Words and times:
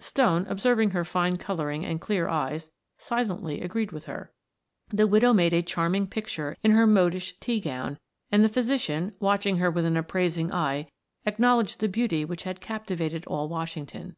Stone, 0.00 0.46
observing 0.48 0.92
her 0.92 1.04
fine 1.04 1.36
coloring 1.36 1.84
and 1.84 2.00
clear 2.00 2.26
eyes, 2.26 2.70
silently 2.96 3.60
agreed 3.60 3.92
with 3.92 4.06
her. 4.06 4.32
The 4.88 5.06
widow 5.06 5.34
made 5.34 5.52
a 5.52 5.60
charming 5.60 6.06
picture 6.06 6.56
in 6.62 6.70
her 6.70 6.86
modish 6.86 7.38
tea 7.38 7.60
gown, 7.60 7.98
and 8.32 8.42
the 8.42 8.48
physician, 8.48 9.14
watching 9.20 9.58
her 9.58 9.70
with 9.70 9.84
an 9.84 9.98
appraising 9.98 10.50
eye, 10.50 10.88
acknowledged 11.26 11.80
the 11.80 11.88
beauty 11.90 12.24
which 12.24 12.44
had 12.44 12.62
captivated 12.62 13.26
all 13.26 13.46
Washington. 13.50 14.16